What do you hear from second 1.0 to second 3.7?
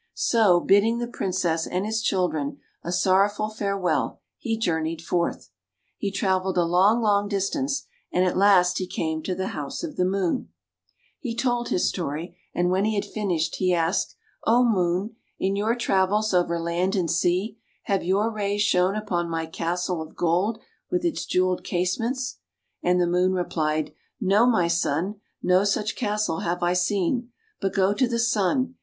Princess and his children a sorrowful